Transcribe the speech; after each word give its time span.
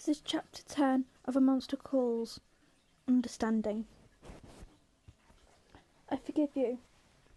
This 0.00 0.16
is 0.16 0.22
chapter 0.24 0.62
10 0.62 1.04
of 1.26 1.36
A 1.36 1.42
Monster 1.42 1.76
Calls 1.76 2.40
Understanding. 3.06 3.84
I 6.08 6.16
forgive 6.16 6.56
you, 6.56 6.78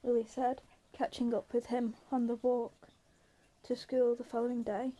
Lily 0.01 0.25
said, 0.25 0.61
catching 0.93 1.33
up 1.33 1.51
with 1.51 1.65
him 1.65 1.95
on 2.09 2.27
the 2.27 2.37
walk 2.37 2.87
to 3.63 3.75
school 3.75 4.15
the 4.15 4.23
following 4.23 4.63
day. 4.63 4.93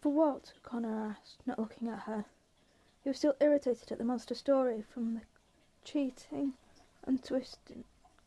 For 0.00 0.10
what? 0.10 0.52
Conor 0.64 1.10
asked, 1.16 1.46
not 1.46 1.60
looking 1.60 1.86
at 1.86 2.00
her. 2.00 2.24
He 3.04 3.08
was 3.08 3.18
still 3.18 3.36
irritated 3.38 3.92
at 3.92 3.98
the 3.98 4.04
monster 4.04 4.34
story 4.34 4.82
from 4.82 5.14
the 5.14 5.20
cheating 5.84 6.54
and 7.04 7.22
twisting 7.22 7.84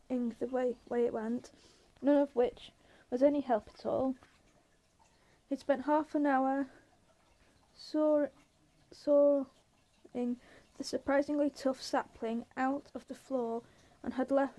the 0.08 0.46
way, 0.46 0.74
way 0.88 1.04
it 1.04 1.12
went, 1.12 1.50
none 2.00 2.16
of 2.16 2.34
which 2.34 2.72
was 3.10 3.22
any 3.22 3.42
help 3.42 3.68
at 3.74 3.84
all. 3.84 4.14
He'd 5.50 5.60
spent 5.60 5.84
half 5.84 6.14
an 6.14 6.24
hour 6.24 6.68
saw, 7.80 8.26
sawing 8.90 9.46
the 10.76 10.82
surprisingly 10.84 11.48
tough 11.48 11.80
sapling 11.80 12.44
out 12.56 12.90
of 12.92 13.06
the 13.06 13.14
floor 13.14 13.62
and 14.02 14.14
had 14.14 14.30
left 14.32 14.58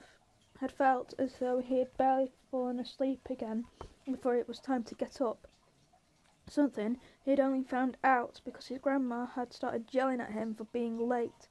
had 0.59 0.71
felt 0.71 1.13
as 1.17 1.37
though 1.39 1.59
he 1.59 1.79
had 1.79 1.95
barely 1.97 2.31
fallen 2.49 2.79
asleep 2.79 3.29
again 3.29 3.65
before 4.05 4.35
it 4.35 4.47
was 4.47 4.59
time 4.59 4.83
to 4.83 4.95
get 4.95 5.21
up. 5.21 5.47
Something 6.47 6.99
he 7.23 7.31
had 7.31 7.39
only 7.39 7.63
found 7.63 7.97
out 8.03 8.41
because 8.43 8.67
his 8.67 8.79
grandma 8.79 9.25
had 9.25 9.53
started 9.53 9.93
yelling 9.93 10.19
at 10.19 10.31
him 10.31 10.53
for 10.53 10.65
being 10.65 10.97
late. 10.97 11.47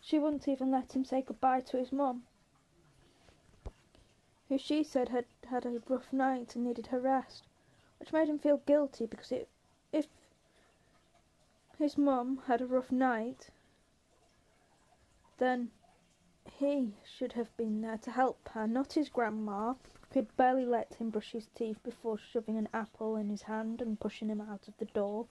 She 0.00 0.18
wouldn't 0.18 0.48
even 0.48 0.70
let 0.70 0.94
him 0.94 1.04
say 1.04 1.22
goodbye 1.22 1.60
to 1.60 1.76
his 1.76 1.92
mum, 1.92 2.24
who 4.48 4.58
she 4.58 4.82
said 4.82 5.08
had 5.08 5.26
had 5.46 5.66
a 5.66 5.82
rough 5.88 6.12
night 6.12 6.54
and 6.54 6.64
needed 6.64 6.86
her 6.88 7.00
rest, 7.00 7.44
which 7.98 8.12
made 8.12 8.28
him 8.28 8.38
feel 8.38 8.58
guilty 8.58 9.06
because 9.06 9.32
it, 9.32 9.48
if 9.92 10.06
his 11.78 11.96
mum 11.98 12.42
had 12.46 12.60
a 12.60 12.66
rough 12.66 12.92
night, 12.92 13.50
then 15.38 15.70
he 16.58 16.94
should 17.04 17.32
have 17.32 17.56
been 17.56 17.80
there 17.80 17.98
to 17.98 18.10
help 18.10 18.48
her, 18.50 18.66
not 18.66 18.92
his 18.92 19.08
grandma, 19.08 19.74
who 20.12 20.20
had 20.20 20.36
barely 20.36 20.64
let 20.64 20.94
him 20.94 21.10
brush 21.10 21.32
his 21.32 21.46
teeth 21.54 21.82
before 21.82 22.18
shoving 22.18 22.56
an 22.56 22.68
apple 22.72 23.16
in 23.16 23.28
his 23.28 23.42
hand 23.42 23.80
and 23.80 24.00
pushing 24.00 24.28
him 24.28 24.40
out 24.40 24.68
of 24.68 24.76
the 24.78 24.84
door. 24.86 25.26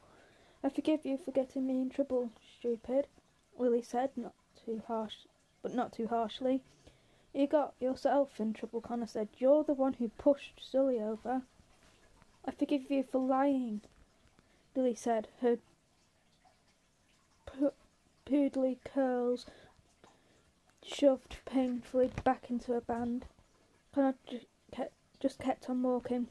I 0.63 0.69
forgive 0.69 1.05
you 1.05 1.17
for 1.17 1.31
getting 1.31 1.65
me 1.65 1.81
in 1.81 1.89
trouble, 1.89 2.29
stupid, 2.59 3.07
Lily 3.57 3.81
said, 3.81 4.11
not 4.15 4.33
too 4.65 4.81
harsh, 4.87 5.27
but 5.61 5.73
not 5.73 5.93
too 5.93 6.07
harshly. 6.07 6.63
You 7.33 7.47
got 7.47 7.73
yourself 7.79 8.39
in 8.39 8.53
trouble, 8.53 8.81
Conor 8.81 9.07
said. 9.07 9.29
You're 9.37 9.63
the 9.63 9.73
one 9.73 9.93
who 9.93 10.09
pushed 10.09 10.59
Sully 10.61 10.99
over. 10.99 11.43
I 12.43 12.51
forgive 12.51 12.89
you 12.89 13.03
for 13.03 13.19
lying, 13.19 13.81
Lily 14.75 14.95
said, 14.95 15.29
her 15.39 15.59
poodly 18.31 18.77
curls 18.85 19.45
shoved 20.81 21.35
painfully 21.45 22.09
back 22.23 22.49
into 22.49 22.73
a 22.73 22.79
band. 22.79 23.25
Conor 23.93 24.15
just 25.19 25.37
kept 25.37 25.69
on 25.69 25.83
walking. 25.83 26.27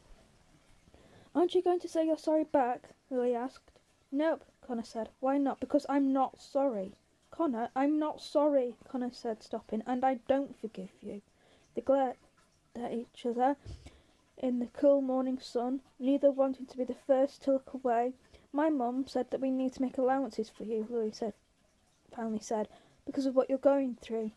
Aren't 1.35 1.55
you 1.55 1.63
going 1.63 1.81
to 1.81 1.89
say 1.89 2.07
you're 2.07 2.17
sorry 2.17 2.45
back? 2.45 2.89
Lily 3.11 3.35
asked. 3.35 3.71
Nope, 4.11 4.47
Conor 4.67 4.83
said. 4.83 5.11
Why 5.21 5.37
not? 5.37 5.61
Because 5.61 5.85
I'm 5.91 6.11
not 6.11 6.41
sorry. 6.41 6.95
Conor, 7.31 7.69
I'm 7.77 7.99
not 7.99 8.23
sorry, 8.23 8.77
Conor 8.89 9.11
said, 9.13 9.43
stopping, 9.43 9.83
and 9.87 10.03
I 10.03 10.21
don't 10.27 10.59
forgive 10.59 10.91
you. 11.03 11.21
They 11.75 11.83
glared 11.83 12.17
at 12.75 12.93
each 12.93 13.27
other 13.27 13.57
in 14.39 14.59
the 14.59 14.69
cool 14.69 15.03
morning 15.03 15.39
sun, 15.39 15.83
neither 15.99 16.31
wanting 16.31 16.65
to 16.67 16.79
be 16.79 16.85
the 16.85 16.95
first 16.95 17.43
to 17.43 17.53
look 17.53 17.75
away. 17.75 18.15
My 18.53 18.71
mum 18.71 19.07
said 19.07 19.31
that 19.31 19.41
we 19.41 19.51
need 19.51 19.75
to 19.75 19.83
make 19.83 19.99
allowances 19.99 20.49
for 20.49 20.65
you, 20.65 20.87
Lily 20.89 21.13
said, 21.13 21.35
finally 22.21 22.39
said, 22.39 22.69
because 23.07 23.25
of 23.25 23.35
what 23.35 23.49
you're 23.49 23.57
going 23.57 23.97
through. 23.99 24.31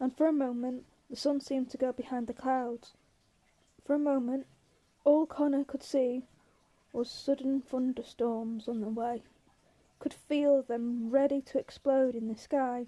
And 0.00 0.16
for 0.16 0.26
a 0.26 0.32
moment, 0.32 0.86
the 1.08 1.14
sun 1.14 1.40
seemed 1.40 1.70
to 1.70 1.76
go 1.76 1.92
behind 1.92 2.26
the 2.26 2.32
clouds. 2.32 2.94
For 3.84 3.94
a 3.94 3.98
moment, 3.98 4.46
all 5.04 5.24
Conor 5.24 5.62
could 5.62 5.84
see 5.84 6.24
was 6.92 7.08
sudden 7.08 7.60
thunderstorms 7.60 8.66
on 8.66 8.80
the 8.80 8.88
way, 8.88 9.22
could 10.00 10.12
feel 10.12 10.62
them 10.62 11.10
ready 11.10 11.40
to 11.42 11.60
explode 11.60 12.16
in 12.16 12.26
the 12.26 12.36
sky. 12.36 12.86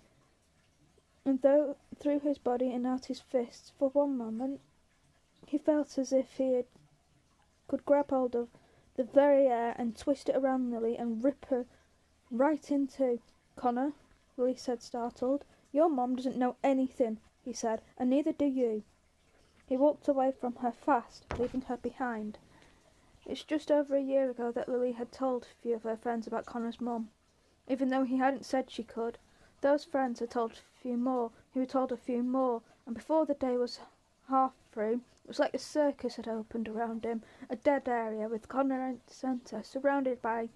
And 1.24 1.40
though 1.42 1.76
through 1.96 2.20
his 2.20 2.38
body 2.38 2.72
and 2.72 2.84
out 2.84 3.04
his 3.04 3.20
fists 3.20 3.70
for 3.78 3.90
one 3.90 4.18
moment, 4.18 4.60
he 5.46 5.58
felt 5.58 5.96
as 5.96 6.12
if 6.12 6.38
he 6.38 6.54
had, 6.54 6.66
could 7.68 7.84
grab 7.84 8.10
hold 8.10 8.34
of 8.34 8.48
the 8.96 9.04
very 9.04 9.46
air 9.46 9.76
and 9.78 9.96
twist 9.96 10.28
it 10.28 10.34
around 10.34 10.72
Lily 10.72 10.96
and 10.96 11.22
rip 11.22 11.46
her 11.50 11.66
right 12.32 12.68
into 12.68 13.20
Conor, 13.54 13.92
Lily 14.38 14.56
said, 14.56 14.80
startled. 14.80 15.44
Your 15.72 15.90
mom 15.90 16.16
doesn't 16.16 16.38
know 16.38 16.56
anything, 16.64 17.20
he 17.44 17.52
said, 17.52 17.82
and 17.98 18.08
neither 18.08 18.32
do 18.32 18.46
you. 18.46 18.82
He 19.66 19.76
walked 19.76 20.08
away 20.08 20.32
from 20.32 20.54
her 20.56 20.72
fast, 20.72 21.26
leaving 21.38 21.60
her 21.60 21.76
behind. 21.76 22.38
It's 23.26 23.44
just 23.44 23.70
over 23.70 23.94
a 23.94 24.00
year 24.00 24.30
ago 24.30 24.52
that 24.52 24.70
Lily 24.70 24.92
had 24.92 25.12
told 25.12 25.42
a 25.42 25.60
few 25.60 25.74
of 25.74 25.82
her 25.82 25.98
friends 25.98 26.26
about 26.26 26.46
Conor's 26.46 26.80
mum, 26.80 27.10
even 27.68 27.90
though 27.90 28.04
he 28.04 28.16
hadn't 28.16 28.46
said 28.46 28.70
she 28.70 28.84
could. 28.84 29.18
Those 29.60 29.84
friends 29.84 30.20
had 30.20 30.30
told 30.30 30.52
a 30.52 30.80
few 30.80 30.96
more, 30.96 31.30
who 31.52 31.66
told 31.66 31.92
a 31.92 31.96
few 31.98 32.22
more, 32.22 32.62
and 32.86 32.94
before 32.94 33.26
the 33.26 33.34
day 33.34 33.58
was 33.58 33.80
half 34.28 34.54
through, 34.72 35.02
it 35.24 35.28
was 35.28 35.38
like 35.38 35.52
a 35.52 35.58
circus 35.58 36.16
had 36.16 36.26
opened 36.26 36.70
around 36.70 37.04
him, 37.04 37.22
a 37.50 37.56
dead 37.56 37.86
area 37.86 38.30
with 38.30 38.48
Conor 38.48 38.96
the 39.06 39.12
centre, 39.12 39.62
surrounded 39.62 40.22
by 40.22 40.48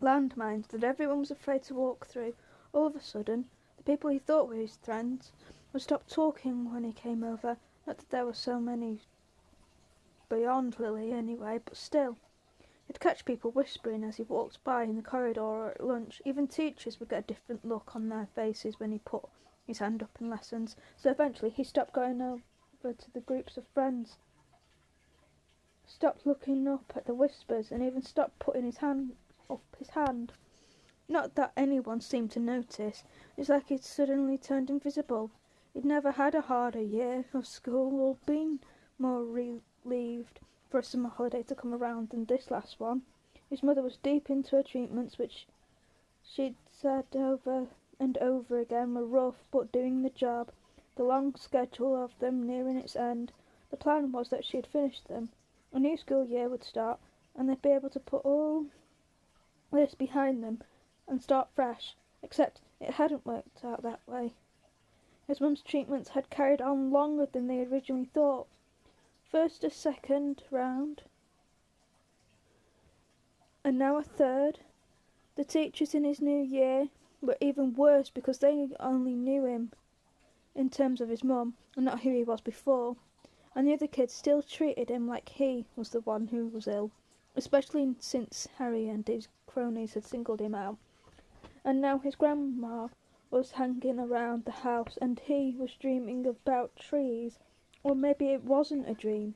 landmines 0.00 0.68
that 0.68 0.82
everyone 0.82 1.18
was 1.18 1.30
afraid 1.30 1.62
to 1.62 1.74
walk 1.74 2.06
through. 2.06 2.34
All 2.72 2.86
of 2.86 2.96
a 2.96 3.00
sudden, 3.00 3.50
the 3.76 3.82
people 3.82 4.08
he 4.08 4.18
thought 4.18 4.48
were 4.48 4.54
his 4.54 4.76
friends 4.76 5.32
would 5.72 5.82
stop 5.82 6.06
talking 6.06 6.72
when 6.72 6.84
he 6.84 6.92
came 6.92 7.22
over. 7.22 7.58
Not 7.86 7.98
that 7.98 8.10
there 8.10 8.24
were 8.24 8.34
so 8.34 8.58
many 8.58 9.00
beyond 10.28 10.78
Lily 10.78 11.12
anyway, 11.12 11.60
but 11.64 11.76
still. 11.76 12.16
He'd 12.86 12.98
catch 12.98 13.24
people 13.24 13.50
whispering 13.50 14.02
as 14.02 14.16
he 14.16 14.22
walked 14.22 14.64
by 14.64 14.84
in 14.84 14.96
the 14.96 15.02
corridor 15.02 15.42
or 15.42 15.70
at 15.72 15.84
lunch. 15.84 16.22
Even 16.24 16.48
teachers 16.48 16.98
would 16.98 17.10
get 17.10 17.24
a 17.24 17.26
different 17.26 17.64
look 17.64 17.94
on 17.94 18.08
their 18.08 18.28
faces 18.34 18.80
when 18.80 18.92
he 18.92 18.98
put 19.00 19.24
his 19.66 19.78
hand 19.78 20.02
up 20.02 20.16
in 20.20 20.30
lessons. 20.30 20.76
So 20.96 21.10
eventually 21.10 21.50
he 21.50 21.62
stopped 21.62 21.92
going 21.92 22.22
over 22.22 22.92
to 22.92 23.10
the 23.12 23.20
groups 23.20 23.56
of 23.56 23.66
friends, 23.68 24.16
stopped 25.86 26.26
looking 26.26 26.66
up 26.66 26.92
at 26.96 27.06
the 27.06 27.14
whispers, 27.14 27.70
and 27.70 27.82
even 27.82 28.02
stopped 28.02 28.38
putting 28.38 28.64
his 28.64 28.78
hand 28.78 29.14
up 29.50 29.76
his 29.78 29.90
hand. 29.90 30.32
Not 31.08 31.34
that 31.34 31.52
anyone 31.56 32.00
seemed 32.00 32.30
to 32.32 32.40
notice. 32.40 33.02
It's 33.36 33.48
like 33.48 33.68
he'd 33.68 33.82
suddenly 33.82 34.38
turned 34.38 34.70
invisible. 34.70 35.30
He'd 35.74 35.84
never 35.84 36.12
had 36.12 36.34
a 36.34 36.42
harder 36.42 36.80
year 36.80 37.24
of 37.34 37.46
school 37.46 38.00
or 38.00 38.16
been 38.26 38.60
more 38.98 39.24
relieved 39.24 40.40
for 40.68 40.78
a 40.78 40.84
summer 40.84 41.08
holiday 41.08 41.42
to 41.42 41.54
come 41.54 41.74
around 41.74 42.10
than 42.10 42.26
this 42.26 42.50
last 42.50 42.78
one. 42.78 43.02
His 43.48 43.62
mother 43.62 43.82
was 43.82 43.96
deep 43.96 44.30
into 44.30 44.54
her 44.54 44.62
treatments, 44.62 45.18
which 45.18 45.48
she'd 46.22 46.54
said 46.70 47.06
over 47.14 47.66
and 47.98 48.16
over 48.18 48.60
again 48.60 48.94
were 48.94 49.04
rough 49.04 49.44
but 49.50 49.72
doing 49.72 50.02
the 50.02 50.10
job. 50.10 50.52
The 50.94 51.02
long 51.04 51.34
schedule 51.34 51.96
of 51.96 52.18
them 52.20 52.46
nearing 52.46 52.76
its 52.76 52.94
end. 52.94 53.32
The 53.70 53.76
plan 53.76 54.12
was 54.12 54.28
that 54.30 54.44
she'd 54.44 54.66
finish 54.66 55.00
them. 55.00 55.30
A 55.72 55.78
new 55.78 55.96
school 55.96 56.24
year 56.24 56.48
would 56.48 56.62
start, 56.62 57.00
and 57.36 57.48
they'd 57.48 57.62
be 57.62 57.70
able 57.70 57.90
to 57.90 58.00
put 58.00 58.24
all 58.24 58.66
this 59.70 59.94
behind 59.94 60.42
them 60.42 60.62
and 61.06 61.22
start 61.22 61.48
fresh, 61.54 61.96
except 62.22 62.60
it 62.80 62.94
hadn't 62.94 63.26
worked 63.26 63.64
out 63.64 63.82
that 63.82 64.00
way. 64.06 64.34
His 65.26 65.40
mum's 65.40 65.62
treatments 65.62 66.10
had 66.10 66.30
carried 66.30 66.60
on 66.60 66.90
longer 66.90 67.26
than 67.26 67.46
they 67.46 67.64
originally 67.64 68.06
thought. 68.06 68.48
First 69.22 69.62
a 69.62 69.70
second 69.70 70.42
round, 70.50 71.02
and 73.62 73.78
now 73.78 73.96
a 73.96 74.02
third. 74.02 74.60
The 75.36 75.44
teachers 75.44 75.94
in 75.94 76.04
his 76.04 76.20
new 76.20 76.42
year 76.42 76.88
were 77.22 77.36
even 77.40 77.74
worse 77.74 78.10
because 78.10 78.38
they 78.38 78.68
only 78.80 79.14
knew 79.14 79.44
him 79.44 79.72
in 80.54 80.70
terms 80.70 81.00
of 81.00 81.08
his 81.08 81.22
mum 81.22 81.54
and 81.76 81.84
not 81.84 82.00
who 82.00 82.10
he 82.10 82.24
was 82.24 82.40
before. 82.40 82.96
And 83.54 83.66
the 83.66 83.72
other 83.72 83.86
kids 83.86 84.12
still 84.12 84.42
treated 84.42 84.88
him 84.90 85.06
like 85.06 85.28
he 85.28 85.66
was 85.76 85.90
the 85.90 86.00
one 86.00 86.28
who 86.28 86.46
was 86.48 86.66
ill, 86.66 86.90
especially 87.36 87.94
since 87.98 88.48
Harry 88.58 88.88
and 88.88 89.06
his 89.06 89.28
cronies 89.46 89.94
had 89.94 90.04
singled 90.04 90.40
him 90.40 90.54
out 90.54 90.76
and 91.62 91.78
now 91.80 91.98
his 91.98 92.14
grandma 92.14 92.88
was 93.30 93.52
hanging 93.52 93.98
around 93.98 94.44
the 94.44 94.50
house 94.50 94.96
and 95.00 95.20
he 95.20 95.54
was 95.58 95.74
dreaming 95.74 96.26
about 96.26 96.74
trees. 96.74 97.38
Or 97.82 97.94
maybe 97.94 98.30
it 98.30 98.44
wasn't 98.44 98.88
a 98.88 98.94
dream, 98.94 99.34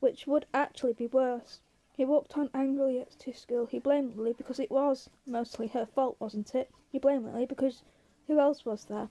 which 0.00 0.26
would 0.26 0.46
actually 0.52 0.94
be 0.94 1.06
worse. 1.06 1.60
He 1.94 2.04
walked 2.04 2.38
on 2.38 2.50
angrily 2.54 3.04
to 3.18 3.32
school. 3.32 3.66
He 3.66 3.78
blamed 3.78 4.16
Lily 4.16 4.32
because 4.32 4.58
it 4.58 4.70
was 4.70 5.10
mostly 5.26 5.68
her 5.68 5.86
fault, 5.86 6.16
wasn't 6.18 6.54
it? 6.54 6.70
He 6.90 6.98
blamed 6.98 7.26
Lily 7.26 7.46
because 7.46 7.82
who 8.26 8.38
else 8.38 8.64
was 8.64 8.86
there? 8.86 9.08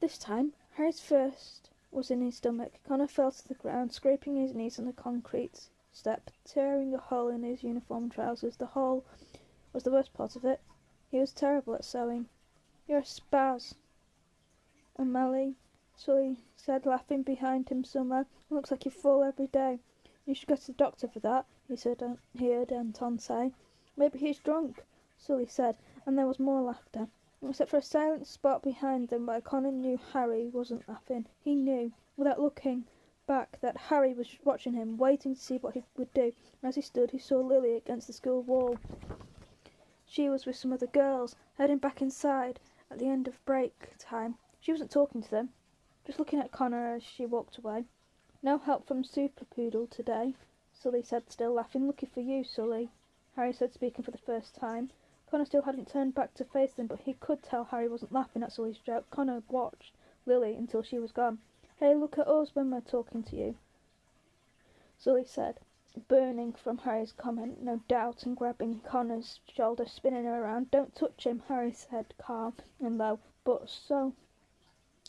This 0.00 0.18
time, 0.18 0.52
Harry's 0.72 1.00
first 1.00 1.70
was 1.92 2.10
in 2.10 2.20
his 2.20 2.36
stomach. 2.36 2.72
Conor 2.86 3.06
fell 3.06 3.30
to 3.30 3.48
the 3.48 3.54
ground, 3.54 3.92
scraping 3.92 4.36
his 4.36 4.52
knees 4.52 4.78
on 4.78 4.86
the 4.86 4.92
concrete 4.92 5.68
step, 5.96 6.32
tearing 6.44 6.92
a 6.92 6.98
hole 6.98 7.28
in 7.28 7.44
his 7.44 7.62
uniform 7.62 8.10
trousers. 8.10 8.56
The 8.56 8.66
hole 8.66 9.04
was 9.72 9.84
the 9.84 9.92
worst 9.92 10.12
part 10.12 10.34
of 10.34 10.44
it. 10.44 10.60
He 11.08 11.20
was 11.20 11.32
terrible 11.32 11.76
at 11.76 11.84
sewing. 11.84 12.28
You're 12.88 12.98
a 12.98 13.02
spaz. 13.02 13.74
O'Malley, 14.98 15.54
Sully 15.94 16.38
said, 16.56 16.84
laughing 16.84 17.22
behind 17.22 17.68
him 17.68 17.84
somewhere. 17.84 18.26
Looks 18.50 18.72
like 18.72 18.84
you 18.84 18.90
fall 18.90 19.22
every 19.22 19.46
day. 19.46 19.78
You 20.26 20.34
should 20.34 20.48
go 20.48 20.56
to 20.56 20.66
the 20.66 20.72
doctor 20.72 21.06
for 21.06 21.20
that, 21.20 21.46
he 21.68 21.76
said, 21.76 22.02
uh, 22.02 22.16
heard 22.38 22.72
Anton 22.72 23.20
say. 23.20 23.52
Maybe 23.96 24.18
he's 24.18 24.40
drunk, 24.40 24.84
Sully 25.16 25.46
said, 25.46 25.76
and 26.04 26.18
there 26.18 26.26
was 26.26 26.40
more 26.40 26.62
laughter. 26.62 27.06
Except 27.40 27.70
for 27.70 27.76
a 27.76 27.82
silent 27.82 28.26
spot 28.26 28.62
behind 28.62 29.10
them 29.10 29.26
where 29.26 29.40
Conor 29.40 29.70
knew 29.70 29.98
Harry 30.12 30.48
wasn't 30.48 30.88
laughing. 30.88 31.26
He 31.38 31.54
knew, 31.54 31.92
without 32.16 32.40
looking 32.40 32.86
back, 33.26 33.58
that 33.60 33.76
Harry 33.76 34.14
was 34.14 34.36
watching 34.44 34.74
him, 34.74 34.96
waiting 34.96 35.34
to 35.34 35.40
see 35.40 35.56
what 35.58 35.74
he 35.74 35.84
would 35.96 36.12
do. 36.12 36.32
As 36.62 36.74
he 36.74 36.82
stood, 36.82 37.10
he 37.10 37.18
saw 37.18 37.38
Lily 37.38 37.76
against 37.76 38.06
the 38.06 38.12
school 38.12 38.42
wall. 38.42 38.78
She 40.06 40.28
was 40.28 40.46
with 40.46 40.56
some 40.56 40.72
other 40.72 40.86
girls, 40.86 41.36
heading 41.58 41.78
back 41.78 42.02
inside 42.02 42.60
at 42.90 42.98
the 42.98 43.08
end 43.08 43.26
of 43.26 43.44
break 43.44 43.96
time. 43.98 44.36
She 44.60 44.72
wasn't 44.72 44.90
talking 44.90 45.22
to 45.22 45.30
them, 45.30 45.50
just 46.06 46.18
looking 46.18 46.38
at 46.38 46.52
Conor 46.52 46.94
as 46.94 47.02
she 47.02 47.26
walked 47.26 47.58
away. 47.58 47.84
No 48.42 48.58
help 48.58 48.86
from 48.86 49.04
Super 49.04 49.44
Poodle 49.44 49.86
today, 49.86 50.34
Sully 50.72 51.02
said, 51.02 51.30
still 51.30 51.52
laughing. 51.52 51.86
Lucky 51.86 52.06
for 52.06 52.20
you, 52.20 52.44
Sully, 52.44 52.90
Harry 53.36 53.52
said, 53.52 53.72
speaking 53.72 54.04
for 54.04 54.10
the 54.10 54.18
first 54.18 54.54
time. 54.54 54.90
Conor 55.30 55.46
still 55.46 55.62
hadn't 55.62 55.88
turned 55.88 56.14
back 56.14 56.34
to 56.34 56.44
face 56.44 56.74
them, 56.74 56.86
but 56.86 57.00
he 57.00 57.14
could 57.14 57.42
tell 57.42 57.64
Harry 57.64 57.88
wasn't 57.88 58.12
laughing 58.12 58.42
at 58.42 58.52
Sully's 58.52 58.78
joke. 58.78 59.10
Conor 59.10 59.42
watched 59.48 59.94
Lily 60.26 60.54
until 60.54 60.82
she 60.82 60.98
was 60.98 61.10
gone. 61.10 61.38
Hey, 61.78 61.94
look 61.94 62.18
at 62.18 62.28
us 62.28 62.54
when 62.54 62.70
we're 62.70 62.80
talking 62.80 63.22
to 63.24 63.36
you, 63.36 63.56
Sully 64.98 65.24
said 65.24 65.60
burning 66.08 66.52
from 66.52 66.78
Harry's 66.78 67.12
comment, 67.12 67.62
no 67.62 67.80
doubt, 67.86 68.24
and 68.24 68.36
grabbing 68.36 68.80
Conor's 68.80 69.38
shoulder, 69.46 69.86
spinning 69.86 70.24
her 70.24 70.42
around. 70.42 70.70
Don't 70.72 70.94
touch 70.94 71.24
him, 71.24 71.42
Harry 71.46 71.72
said, 71.72 72.14
calm 72.18 72.54
and 72.80 72.98
low, 72.98 73.20
but 73.44 73.68
so 73.68 74.12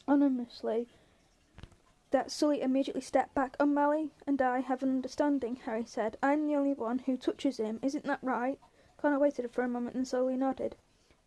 ominously 0.08 0.88
that 2.12 2.30
Sully 2.30 2.62
immediately 2.62 3.02
stepped 3.02 3.34
back. 3.34 3.58
Oh, 3.60 3.64
O'Malley 3.64 4.12
and 4.28 4.42
I 4.42 4.60
have 4.60 4.84
an 4.84 4.90
understanding, 4.90 5.56
Harry 5.66 5.86
said. 5.86 6.18
I'm 6.22 6.46
the 6.46 6.56
only 6.56 6.74
one 6.74 7.00
who 7.00 7.18
touches 7.18 7.58
him. 7.58 7.80
Isn't 7.82 8.06
that 8.06 8.20
right? 8.22 8.60
Conor 8.98 9.20
waited 9.20 9.52
for 9.52 9.64
a 9.64 9.68
moment 9.68 9.96
and 9.96 10.08
slowly 10.08 10.38
nodded. 10.38 10.76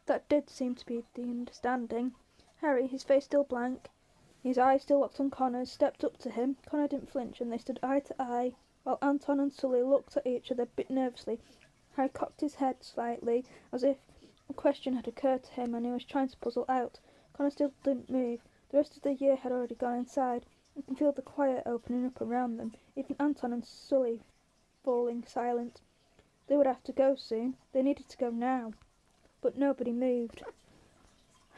That 0.07 0.29
did 0.29 0.49
seem 0.49 0.77
to 0.77 0.87
be 0.87 1.05
the 1.15 1.23
understanding. 1.23 2.15
Harry, 2.61 2.87
his 2.87 3.03
face 3.03 3.25
still 3.25 3.45
blank, 3.45 3.91
his 4.43 4.59
eyes 4.59 4.83
still 4.83 5.01
locked 5.01 5.19
on 5.19 5.31
Conor's, 5.31 5.73
stepped 5.73 6.05
up 6.05 6.17
to 6.19 6.31
him. 6.31 6.57
Conor 6.67 6.87
didn't 6.87 7.11
flinch, 7.11 7.41
and 7.41 7.53
they 7.53 7.59
stood 7.59 7.81
eye 7.83 8.01
to 8.01 8.15
eye 8.23 8.55
while 8.85 8.99
Anton 9.03 9.41
and 9.41 9.53
Sully 9.53 9.83
looked 9.83 10.17
at 10.17 10.27
each 10.27 10.51
other 10.51 10.63
a 10.63 10.67
bit 10.67 10.89
nervously. 10.89 11.41
Harry 11.97 12.09
cocked 12.09 12.41
his 12.41 12.55
head 12.55 12.83
slightly, 12.83 13.45
as 13.73 13.83
if 13.83 13.99
a 14.49 14.55
question 14.55 14.95
had 14.95 15.09
occurred 15.09 15.43
to 15.43 15.51
him 15.51 15.75
and 15.75 15.85
he 15.85 15.93
was 15.93 16.05
trying 16.05 16.29
to 16.29 16.37
puzzle 16.39 16.65
out. 16.69 17.01
Conor 17.33 17.51
still 17.51 17.73
didn't 17.83 18.09
move. 18.09 18.41
The 18.71 18.77
rest 18.77 18.97
of 18.97 19.03
the 19.03 19.15
year 19.15 19.37
had 19.37 19.53
already 19.53 19.75
gone 19.75 19.97
inside. 19.97 20.47
You 20.77 20.83
can 20.85 20.95
feel 20.95 21.13
the 21.13 21.23
quiet 21.23 21.65
opening 21.67 22.07
up 22.07 22.21
around 22.21 22.57
them, 22.57 22.75
even 22.95 23.17
Anton 23.19 23.53
and 23.53 23.65
Sully 23.65 24.23
falling 24.85 25.25
silent. 25.25 25.81
They 26.47 26.57
would 26.57 26.67
have 26.67 26.85
to 26.85 26.93
go 26.93 27.15
soon. 27.15 27.57
They 27.73 27.83
needed 27.83 28.09
to 28.09 28.17
go 28.17 28.31
now. 28.31 28.73
But 29.41 29.59
nobody 29.59 29.93
moved. 29.93 30.43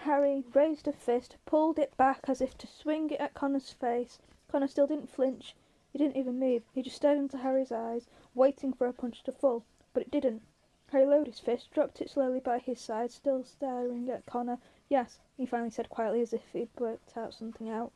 Harry 0.05 0.43
raised 0.55 0.89
a 0.89 0.93
fist, 0.93 1.37
pulled 1.45 1.79
it 1.79 1.95
back 1.99 2.25
as 2.27 2.41
if 2.41 2.57
to 2.57 2.67
swing 2.67 3.11
it 3.11 3.21
at 3.21 3.35
Conor's 3.35 3.71
face. 3.71 4.19
Conor 4.49 4.67
still 4.67 4.87
didn't 4.87 5.11
flinch. 5.11 5.55
He 5.93 5.99
didn't 5.99 6.17
even 6.17 6.41
move. 6.41 6.63
He 6.73 6.81
just 6.81 6.97
stared 6.97 7.19
into 7.19 7.37
Harry's 7.37 7.71
eyes, 7.71 8.09
waiting 8.35 8.73
for 8.73 8.87
a 8.87 8.95
punch 8.95 9.23
to 9.25 9.33
fall. 9.33 9.63
But 9.93 10.05
it 10.05 10.11
didn't. 10.11 10.41
Harry 10.87 11.05
lowered 11.05 11.27
his 11.27 11.39
fist, 11.39 11.71
dropped 11.71 12.01
it 12.01 12.09
slowly 12.09 12.41
by 12.41 12.61
his 12.61 12.81
side, 12.81 13.11
still 13.11 13.45
staring 13.45 14.09
at 14.09 14.25
Conor. 14.25 14.59
Yes, 14.89 15.21
he 15.37 15.45
finally 15.45 15.69
said 15.69 15.91
quietly 15.91 16.23
as 16.23 16.33
if 16.33 16.49
he'd 16.55 16.71
worked 16.79 17.15
out 17.15 17.35
something 17.35 17.69
out. 17.69 17.93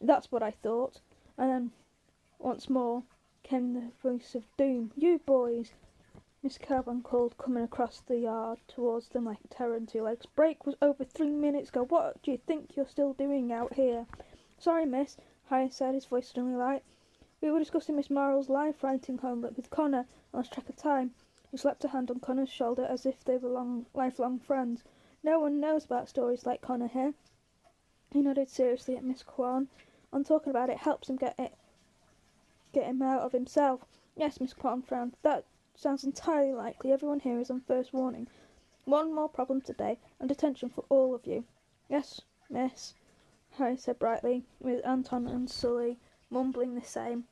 That's 0.00 0.32
what 0.32 0.42
I 0.42 0.50
thought. 0.50 1.00
And 1.36 1.50
then, 1.50 1.70
once 2.40 2.68
more, 2.68 3.04
came 3.44 3.74
the 3.74 3.92
voice 4.02 4.34
of 4.34 4.44
doom. 4.56 4.90
You 4.96 5.20
boys! 5.20 5.72
Miss 6.40 6.56
Kwan 6.56 7.02
called, 7.02 7.36
coming 7.36 7.64
across 7.64 8.00
the 8.00 8.16
yard 8.16 8.60
towards 8.68 9.08
them 9.08 9.24
like 9.24 9.40
on 9.58 9.86
two 9.86 10.02
legs. 10.02 10.24
Break 10.24 10.64
was 10.64 10.76
over 10.80 11.02
three 11.02 11.30
minutes 11.30 11.68
ago. 11.68 11.84
What 11.84 12.22
do 12.22 12.30
you 12.30 12.38
think 12.38 12.76
you're 12.76 12.86
still 12.86 13.12
doing 13.12 13.52
out 13.52 13.74
here? 13.74 14.06
Sorry, 14.56 14.86
miss, 14.86 15.16
Harry 15.50 15.68
said, 15.68 15.94
his 15.94 16.04
voice 16.04 16.28
suddenly 16.28 16.54
light. 16.54 16.84
We 17.40 17.50
were 17.50 17.58
discussing 17.58 17.96
Miss 17.96 18.08
Marl's 18.08 18.48
life 18.48 18.84
writing 18.84 19.18
homework 19.18 19.56
with 19.56 19.70
Conor 19.70 19.98
and 19.98 20.06
lost 20.32 20.52
track 20.52 20.68
of 20.68 20.76
time. 20.76 21.12
He 21.50 21.56
slapped 21.56 21.82
a 21.82 21.88
hand 21.88 22.08
on 22.08 22.20
Conor's 22.20 22.48
shoulder 22.48 22.84
as 22.84 23.04
if 23.04 23.24
they 23.24 23.36
were 23.36 23.48
long, 23.48 23.86
lifelong 23.92 24.38
friends. 24.38 24.84
No 25.24 25.40
one 25.40 25.58
knows 25.58 25.84
about 25.86 26.08
stories 26.08 26.46
like 26.46 26.60
Conor 26.60 26.86
here. 26.86 27.14
He 28.12 28.22
nodded 28.22 28.48
seriously 28.48 28.96
at 28.96 29.02
Miss 29.02 29.24
Kwan. 29.24 29.66
On 30.12 30.22
talking 30.22 30.50
about 30.50 30.70
it 30.70 30.78
helps 30.78 31.10
him 31.10 31.16
get 31.16 31.36
it, 31.36 31.54
get 32.72 32.86
him 32.86 33.02
out 33.02 33.22
of 33.22 33.32
himself. 33.32 33.80
Yes, 34.14 34.40
Miss 34.40 34.54
Kwan 34.54 34.82
frowned. 34.82 35.16
That 35.22 35.44
sounds 35.78 36.02
entirely 36.02 36.52
likely. 36.52 36.90
Everyone 36.90 37.20
here 37.20 37.38
is 37.38 37.50
on 37.50 37.60
first 37.60 37.92
warning. 37.92 38.26
One 38.84 39.14
more 39.14 39.28
problem 39.28 39.60
today, 39.60 40.00
and 40.18 40.28
detention 40.28 40.70
for 40.70 40.84
all 40.88 41.14
of 41.14 41.24
you. 41.24 41.44
Yes, 41.88 42.20
miss, 42.50 42.94
Harry 43.58 43.76
said 43.76 43.98
brightly, 44.00 44.44
with 44.58 44.84
Anton 44.84 45.28
and 45.28 45.48
Sully 45.48 45.98
mumbling 46.30 46.74
the 46.74 46.84
same. 46.84 47.26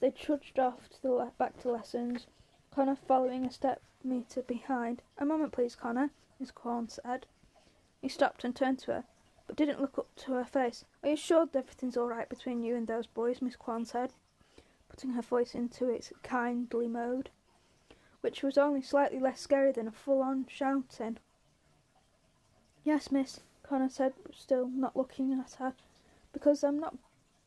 They 0.00 0.10
trudged 0.10 0.58
off 0.58 0.88
to 0.88 1.02
the 1.02 1.10
le- 1.10 1.32
back 1.38 1.56
to 1.62 1.70
lessons, 1.70 2.26
Conor 2.72 2.96
following 2.96 3.44
a 3.44 3.52
step 3.52 3.80
meter 4.02 4.42
behind. 4.42 5.02
A 5.18 5.24
moment, 5.24 5.52
please, 5.52 5.76
Conor, 5.76 6.10
Miss 6.40 6.50
Kwan 6.50 6.88
said. 6.88 7.26
He 8.02 8.08
stopped 8.08 8.42
and 8.42 8.56
turned 8.56 8.80
to 8.80 8.92
her, 8.92 9.04
but 9.46 9.54
didn't 9.54 9.80
look 9.80 9.98
up 9.98 10.08
to 10.16 10.32
her 10.32 10.44
face. 10.44 10.84
Are 11.04 11.10
you 11.10 11.16
sure 11.16 11.46
that 11.46 11.56
everything's 11.56 11.96
all 11.96 12.08
right 12.08 12.28
between 12.28 12.64
you 12.64 12.74
and 12.74 12.88
those 12.88 13.06
boys? 13.06 13.40
Miss 13.40 13.54
Kwan 13.54 13.84
said, 13.84 14.12
putting 14.88 15.12
her 15.12 15.22
voice 15.22 15.54
into 15.54 15.88
its 15.88 16.12
kindly 16.24 16.88
mode, 16.88 17.30
which 18.24 18.42
was 18.42 18.56
only 18.56 18.80
slightly 18.80 19.18
less 19.18 19.38
scary 19.38 19.70
than 19.70 19.86
a 19.86 19.92
full-on 19.92 20.46
shouting. 20.48 21.18
Yes, 22.82 23.12
miss, 23.12 23.40
Conor 23.62 23.90
said, 23.90 24.14
still 24.34 24.66
not 24.66 24.96
looking 24.96 25.30
at 25.34 25.52
her, 25.58 25.74
because 26.32 26.64
I'm 26.64 26.78
not 26.80 26.96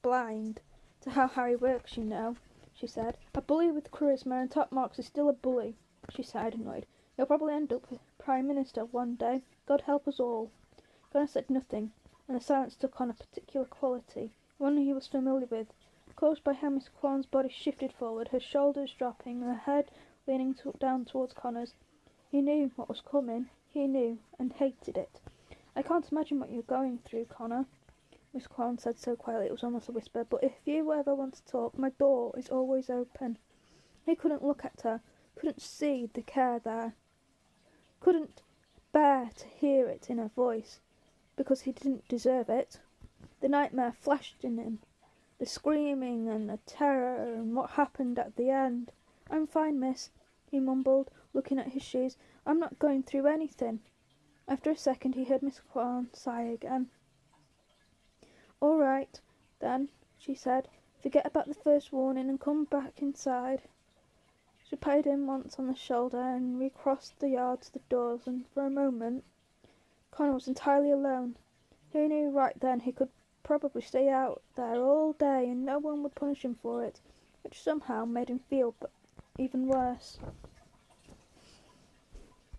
blind 0.03 0.59
to 1.01 1.09
how 1.09 1.29
Harry 1.29 1.56
works, 1.56 1.97
you 1.97 2.03
know, 2.03 2.35
she 2.75 2.85
said. 2.85 3.18
A 3.33 3.41
bully 3.41 3.71
with 3.71 3.89
charisma 3.89 4.39
and 4.39 4.51
top 4.51 4.71
marks 4.71 5.00
is 5.00 5.07
still 5.07 5.29
a 5.29 5.33
bully, 5.33 5.74
she 6.12 6.21
sighed, 6.21 6.53
annoyed. 6.53 6.85
He'll 7.15 7.25
probably 7.25 7.56
end 7.56 7.73
up 7.73 7.91
Prime 8.19 8.47
Minister 8.47 8.85
one 8.85 9.16
day. 9.16 9.42
God 9.68 9.81
help 9.81 10.07
us 10.07 10.19
all. 10.19 10.51
Conor 11.11 11.25
said 11.25 11.49
nothing, 11.49 11.92
and 12.28 12.37
the 12.37 12.44
silence 12.44 12.75
took 12.75 13.01
on 13.01 13.09
a 13.09 13.13
particular 13.13 13.66
quality, 13.66 14.30
one 14.59 14.78
he 14.78 14.94
was 14.94 15.07
familiar 15.07 15.47
with, 15.47 15.73
caused 16.16 16.44
by 16.44 16.54
how 16.54 16.69
Miss 16.69 16.87
Kwan's 16.87 17.25
body 17.25 17.49
shifted 17.49 17.92
forward, 17.92 18.28
her 18.28 18.40
shoulders 18.40 18.94
dropping, 18.95 19.42
her 19.42 19.56
head 19.56 19.90
leaning 20.27 20.53
to 20.55 20.73
down 20.79 21.05
towards 21.05 21.33
Conor's. 21.33 21.73
He 22.29 22.41
knew 22.41 22.71
what 22.75 22.89
was 22.89 23.01
coming. 23.01 23.49
He 23.69 23.87
knew, 23.87 24.19
and 24.37 24.53
hated 24.53 24.97
it. 24.97 25.21
I 25.75 25.81
can't 25.81 26.11
imagine 26.11 26.39
what 26.39 26.51
you're 26.51 26.63
going 26.63 26.99
through, 26.99 27.25
Conor, 27.25 27.65
Miss 28.33 28.45
Kwan 28.45 28.77
said 28.77 28.99
so 28.99 29.15
quietly 29.15 29.47
it 29.47 29.51
was 29.51 29.63
almost 29.63 29.89
a 29.89 29.91
whisper, 29.91 30.23
but 30.23 30.43
if 30.43 30.51
you 30.65 30.93
ever 30.93 31.15
want 31.15 31.33
to 31.35 31.45
talk, 31.45 31.75
my 31.75 31.89
door 31.91 32.33
is 32.37 32.49
always 32.49 32.89
open. 32.89 33.37
He 34.05 34.15
couldn't 34.15 34.43
look 34.43 34.63
at 34.63 34.81
her, 34.81 35.01
couldn't 35.35 35.61
see 35.61 36.09
the 36.13 36.21
care 36.21 36.59
there, 36.59 36.93
couldn't 37.99 38.43
bear 38.91 39.31
to 39.37 39.47
hear 39.47 39.87
it 39.87 40.09
in 40.09 40.17
her 40.17 40.27
voice, 40.35 40.81
because 41.35 41.61
he 41.61 41.71
didn't 41.71 42.07
deserve 42.07 42.49
it. 42.49 42.79
The 43.41 43.49
nightmare 43.49 43.93
flashed 43.93 44.43
in 44.43 44.57
him, 44.57 44.79
the 45.39 45.45
screaming 45.45 46.27
and 46.27 46.49
the 46.49 46.59
terror 46.65 47.33
and 47.33 47.55
what 47.55 47.71
happened 47.71 48.19
at 48.19 48.35
the 48.35 48.51
end. 48.51 48.91
I'm 49.29 49.45
fine, 49.45 49.79
miss, 49.79 50.09
he 50.49 50.59
mumbled, 50.59 51.11
looking 51.33 51.59
at 51.59 51.73
his 51.73 51.83
shoes. 51.83 52.15
I'm 52.45 52.59
not 52.59 52.79
going 52.79 53.03
through 53.03 53.27
anything. 53.27 53.81
After 54.47 54.71
a 54.71 54.77
second 54.77 55.15
he 55.15 55.25
heard 55.25 55.43
Miss 55.43 55.59
Kwan 55.59 56.09
sigh 56.13 56.43
again. 56.43 56.89
All 58.61 58.77
right, 58.77 59.19
then, 59.59 59.89
she 60.17 60.33
said. 60.33 60.69
Forget 61.01 61.25
about 61.25 61.47
the 61.47 61.53
first 61.53 61.91
warning 61.91 62.29
and 62.29 62.39
come 62.39 62.63
back 62.63 63.01
inside. 63.01 63.63
She 64.63 64.77
patted 64.77 65.05
him 65.05 65.27
once 65.27 65.59
on 65.59 65.67
the 65.67 65.75
shoulder 65.75 66.21
and 66.21 66.57
recrossed 66.57 67.19
the 67.19 67.29
yard 67.29 67.61
to 67.63 67.73
the 67.73 67.79
doors, 67.89 68.27
and 68.27 68.47
for 68.47 68.65
a 68.65 68.69
moment 68.69 69.25
Conor 70.09 70.33
was 70.33 70.47
entirely 70.47 70.91
alone. 70.91 71.35
He 71.91 72.07
knew 72.07 72.29
right 72.29 72.59
then 72.59 72.79
he 72.79 72.91
could 72.91 73.09
probably 73.43 73.81
stay 73.81 74.09
out 74.09 74.41
there 74.55 74.81
all 74.81 75.13
day 75.13 75.49
and 75.49 75.65
no 75.65 75.79
one 75.79 76.01
would 76.03 76.15
punish 76.15 76.43
him 76.43 76.55
for 76.55 76.83
it, 76.83 76.99
which 77.43 77.61
somehow 77.61 78.05
made 78.05 78.29
him 78.29 78.39
feel 78.39 78.73
even 79.37 79.67
worse. 79.67 80.19